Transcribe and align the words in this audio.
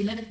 11 0.00 0.29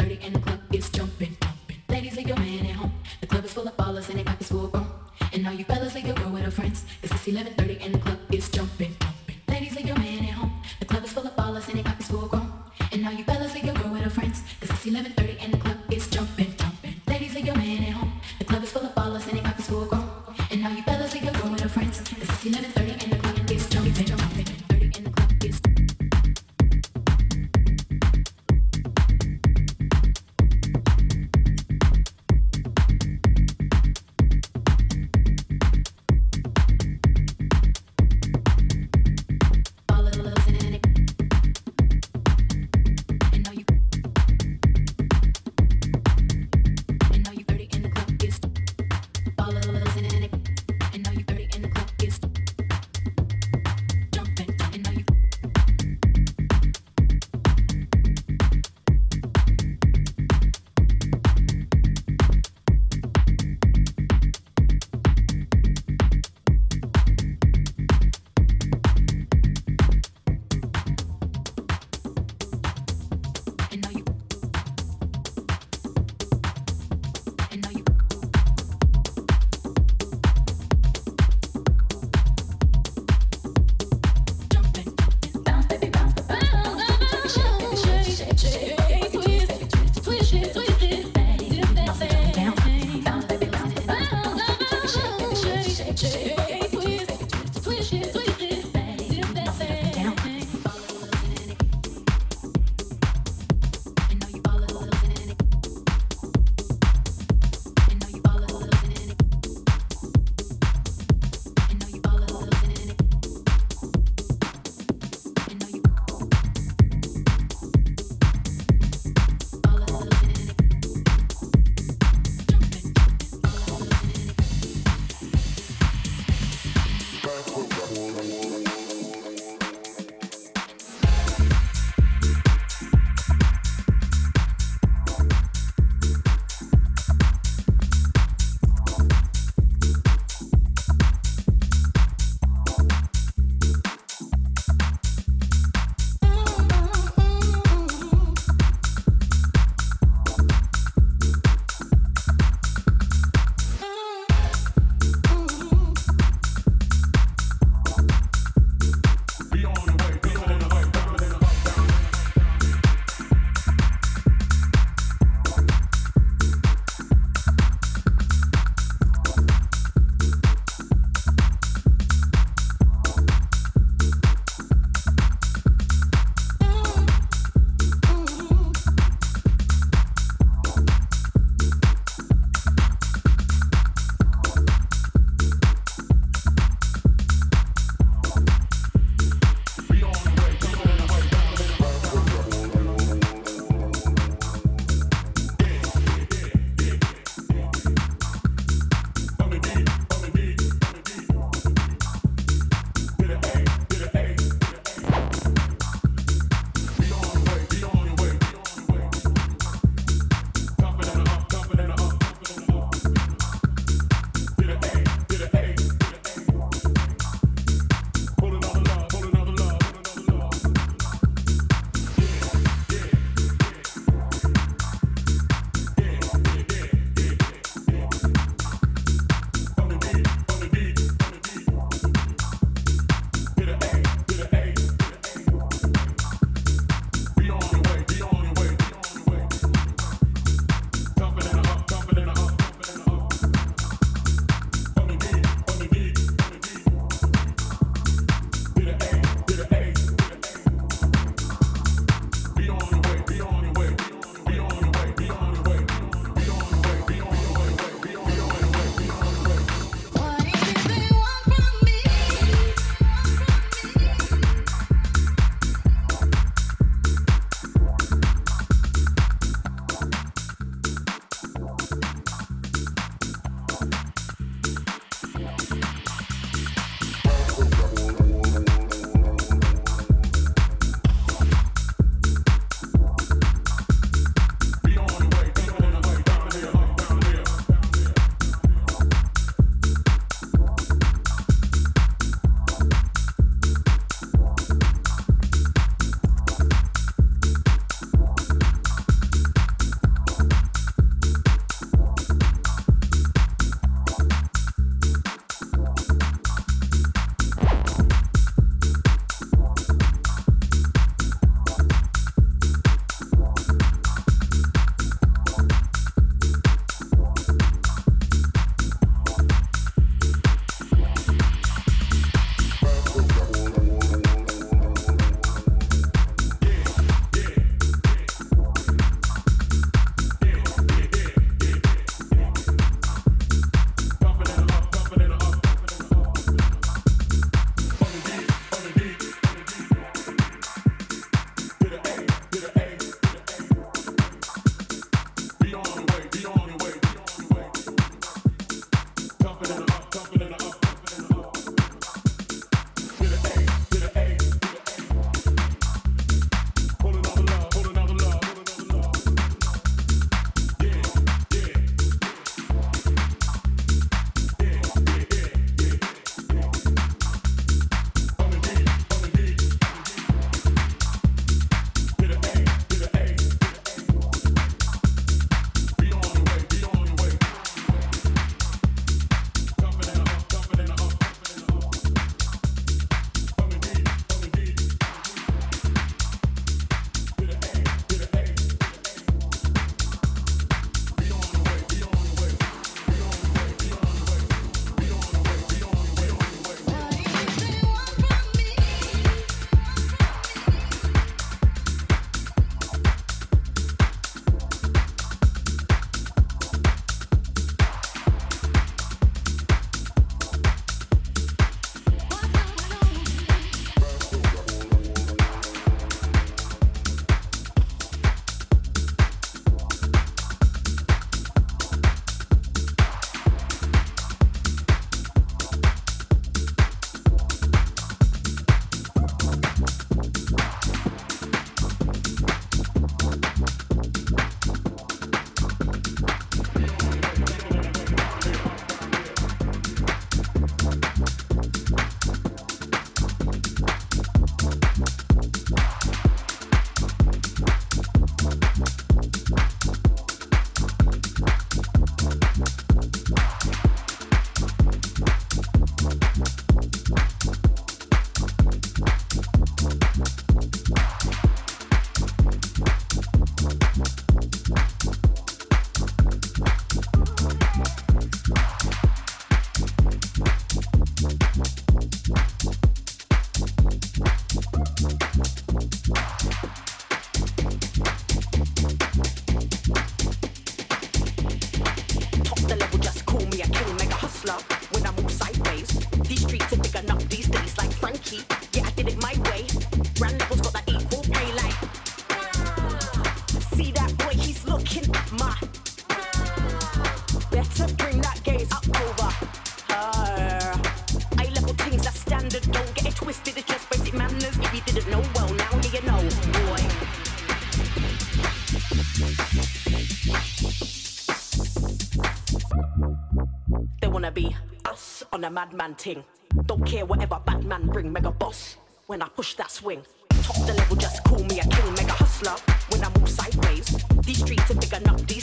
a 515.50 515.52
madman 515.52 515.96
ting. 515.96 516.24
Don't 516.68 516.86
care 516.86 517.06
whatever 517.06 517.40
Batman 517.44 517.88
bring, 517.88 518.14
mega 518.14 518.30
boss. 518.30 518.78
When 519.08 519.22
I 519.24 519.28
push 519.30 519.56
that 519.56 519.72
swing, 519.72 520.04
top 520.44 520.56
the 520.68 520.74
level, 520.74 520.96
just 520.96 521.24
call 521.24 521.44
me 521.44 521.60
a 521.60 521.64
king, 521.64 521.94
mega 521.96 522.12
hustler. 522.12 522.56
When 522.90 523.04
I 523.04 523.10
move 523.18 523.28
sideways, 523.28 523.88
these 524.22 524.40
streets 524.40 524.70
are 524.70 524.76
big 524.76 524.94
enough 524.94 525.26
these 525.26 525.39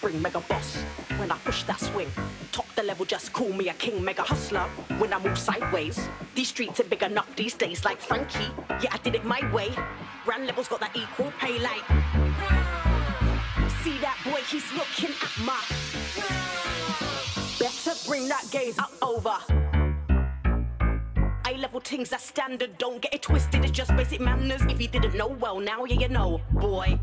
bring 0.00 0.20
mega 0.20 0.40
boss. 0.40 0.76
When 1.18 1.30
I 1.30 1.36
push 1.38 1.62
that 1.64 1.80
swing, 1.80 2.10
top 2.52 2.66
the 2.74 2.82
level, 2.82 3.04
just 3.04 3.32
call 3.32 3.52
me 3.52 3.68
a 3.68 3.74
king, 3.74 4.04
mega 4.04 4.22
hustler. 4.22 4.66
When 4.98 5.12
I 5.12 5.18
move 5.18 5.38
sideways, 5.38 6.08
these 6.34 6.48
streets 6.48 6.80
are 6.80 6.84
big 6.84 7.02
enough 7.02 7.34
these 7.36 7.54
days, 7.54 7.84
like 7.84 8.00
Frankie. 8.00 8.50
Yeah, 8.82 8.92
I 8.92 8.98
did 8.98 9.14
it 9.14 9.24
my 9.24 9.40
way. 9.52 9.70
Grand 10.24 10.46
levels 10.46 10.68
got 10.68 10.80
that 10.80 10.96
equal 10.96 11.32
pay, 11.38 11.58
like. 11.58 11.86
See 13.82 13.98
that 13.98 14.18
boy, 14.24 14.40
he's 14.50 14.72
looking 14.72 15.14
at 15.22 15.44
my. 15.44 15.60
Better 17.58 17.94
bring 18.08 18.28
that 18.28 18.44
gaze 18.50 18.78
up 18.78 18.92
over. 19.02 19.36
Level 21.56 21.80
things 21.80 22.12
are 22.12 22.18
standard, 22.18 22.76
don't 22.76 23.00
get 23.00 23.14
it 23.14 23.22
twisted, 23.22 23.62
it's 23.64 23.70
just 23.70 23.94
basic 23.96 24.20
manners. 24.20 24.60
If 24.68 24.82
you 24.82 24.88
didn't 24.88 25.14
know, 25.14 25.28
well, 25.28 25.60
now 25.60 25.84
yeah, 25.84 26.00
you 26.00 26.08
know, 26.08 26.40
boy. 26.50 26.98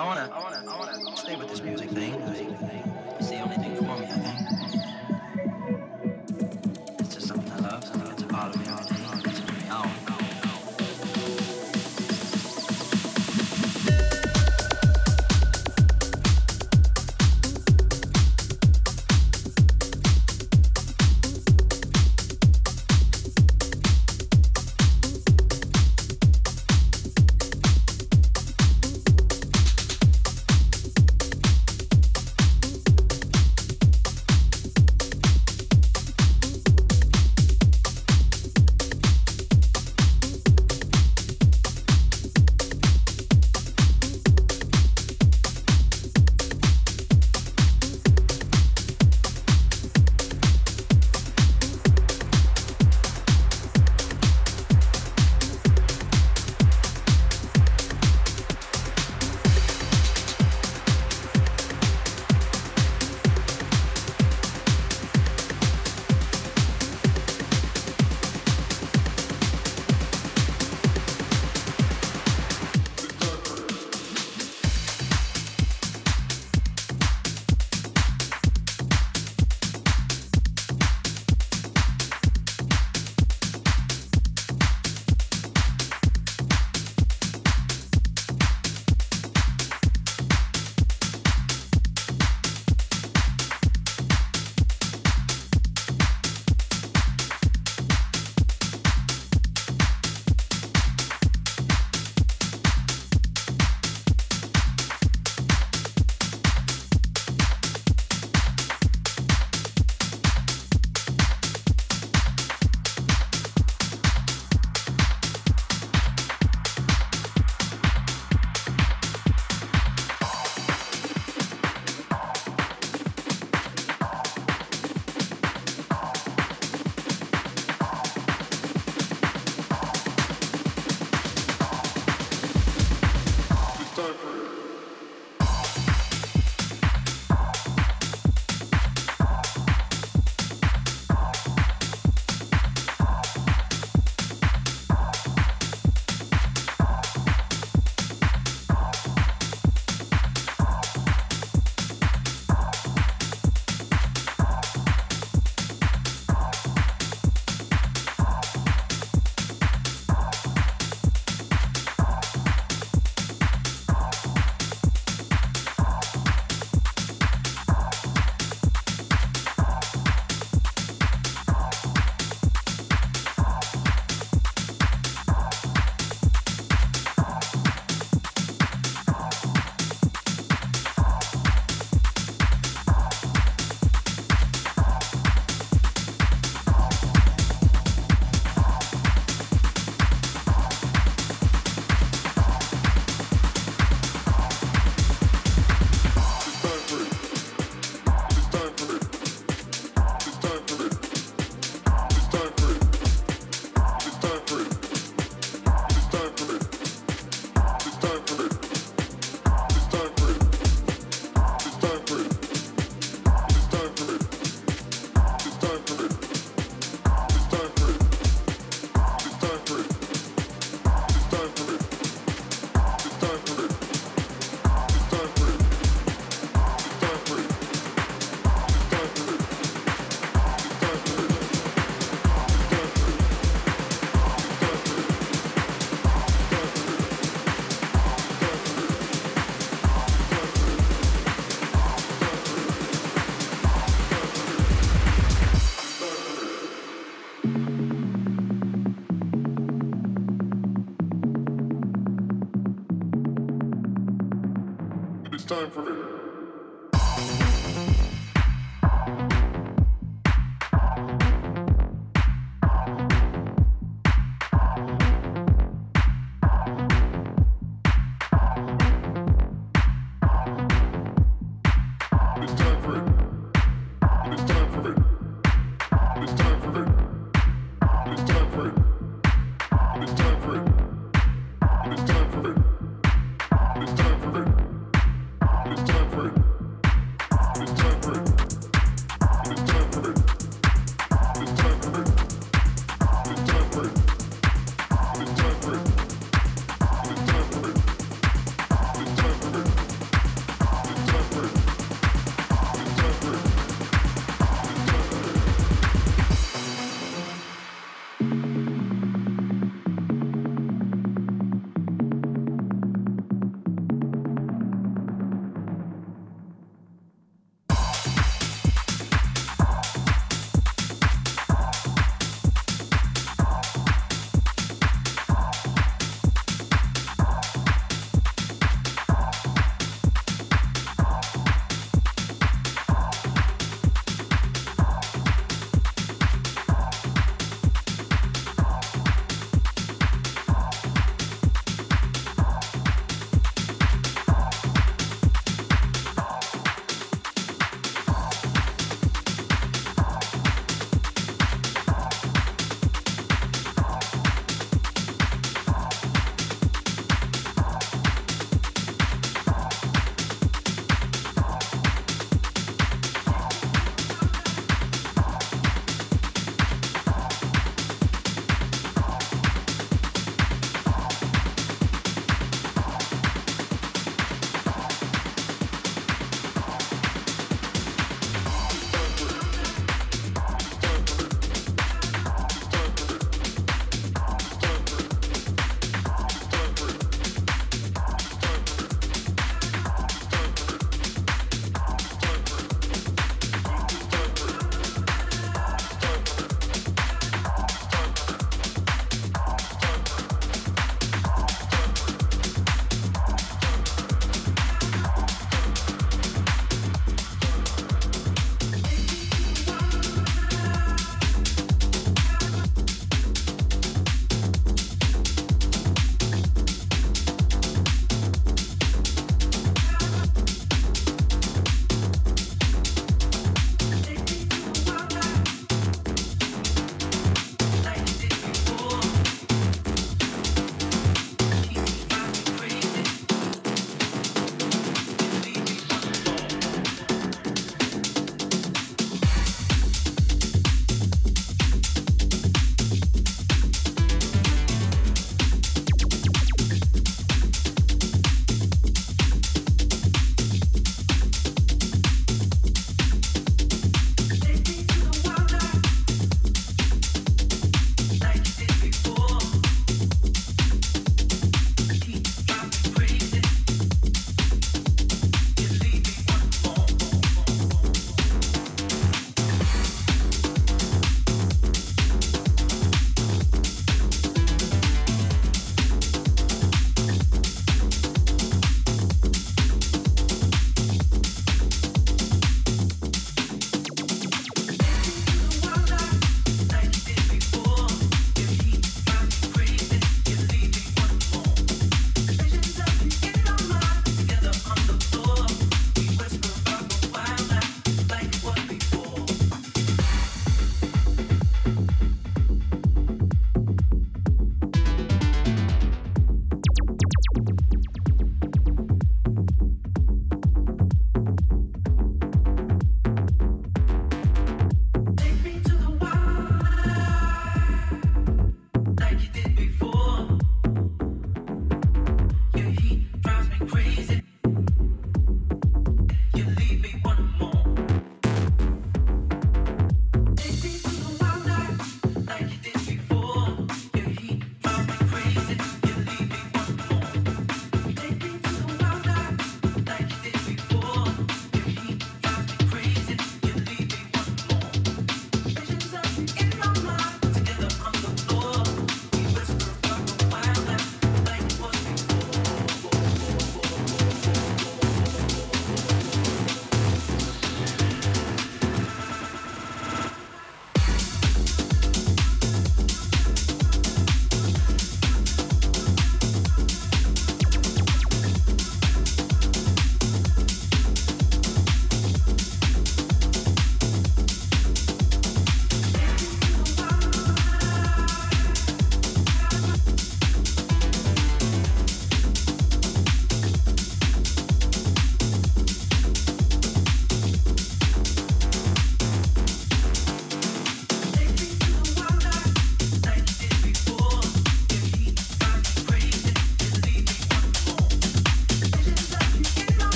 I 0.00 0.06
wanna, 0.06 0.30
I 0.32 0.40
wanna, 0.40 0.64
I 0.66 0.78
wanna 0.78 1.16
stay 1.18 1.36
with 1.36 1.50
this 1.50 1.60
music 1.60 1.90
thing. 1.90 2.14
It's 3.18 3.28
the 3.28 3.40
only 3.40 3.56
thing 3.56 3.76
for 3.76 3.98
me, 3.98 4.06
I 4.06 4.16
think. 4.16 4.59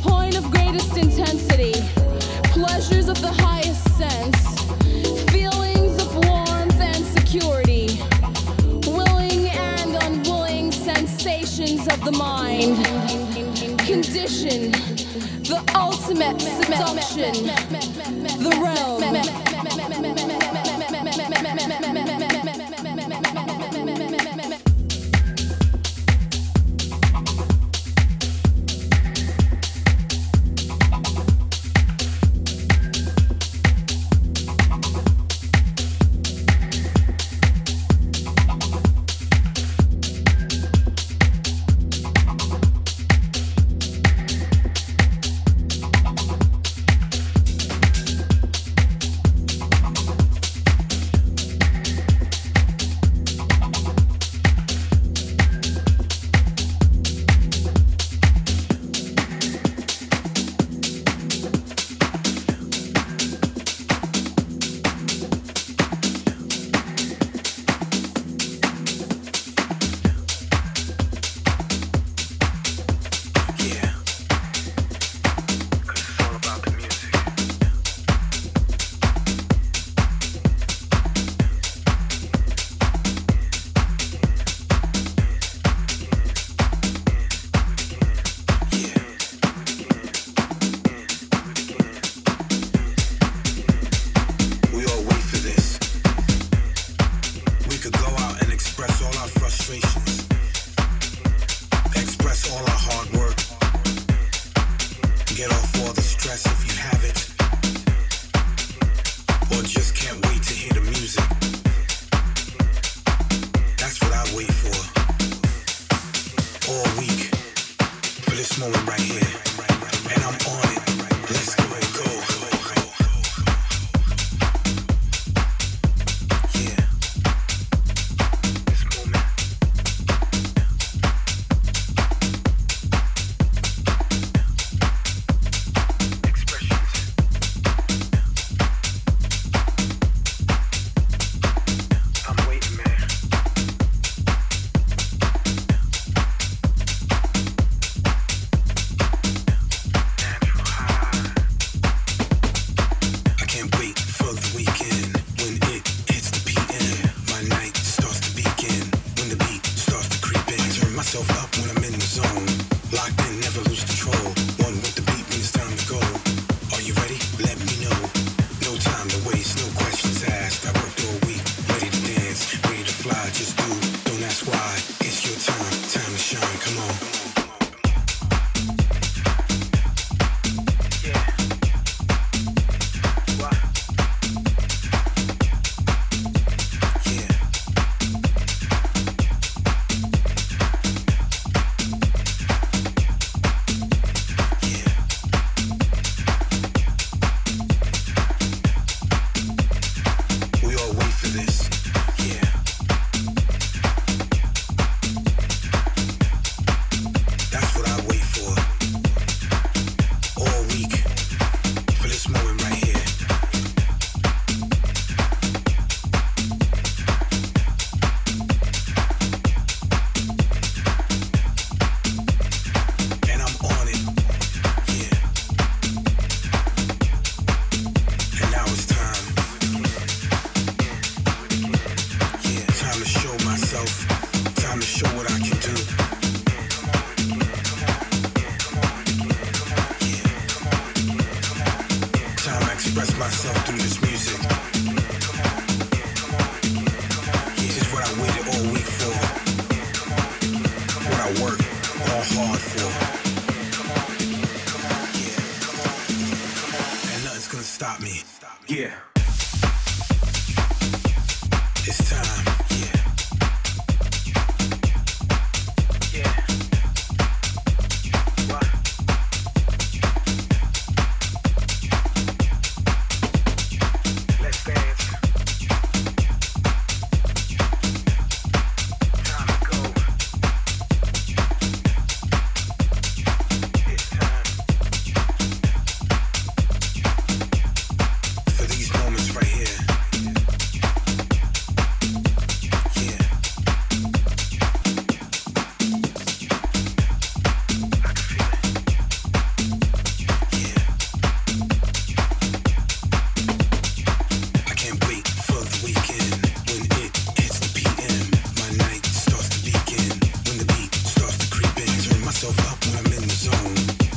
point 0.02 0.38
of 0.38 0.50
greatest 0.52 0.98
intensity, 0.98 1.74
pleasures 2.52 3.08
of 3.10 3.20
the 3.22 3.32
highest 3.32 3.88
sense, 3.98 4.62
feelings 5.32 6.02
of 6.02 6.16
warmth 6.28 6.80
and 6.80 7.06
security, 7.06 8.00
willing 8.88 9.48
and 9.50 9.96
unwilling 10.04 10.72
sensations 10.72 11.88
of 11.88 12.04
the 12.04 12.12
mind, 12.12 12.76
condition, 13.86 14.72
the 15.44 15.62
ultimate 15.76 16.40
seduction, 16.42 17.34
the 18.44 18.60
realm. 18.62 19.47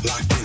like 0.04 0.39